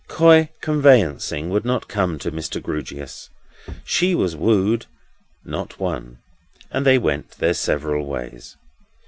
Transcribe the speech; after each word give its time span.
Coy 0.07 0.49
Conveyancing 0.61 1.51
would 1.51 1.63
not 1.63 1.87
come 1.87 2.17
to 2.17 2.31
Mr. 2.31 2.59
Grewgious. 2.59 3.29
She 3.85 4.15
was 4.15 4.35
wooed, 4.35 4.87
not 5.45 5.79
won, 5.79 6.17
and 6.71 6.87
they 6.87 6.97
went 6.97 7.29
their 7.37 7.53
several 7.53 8.07
ways. 8.07 8.57